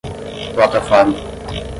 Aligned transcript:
plataforma 0.55 1.15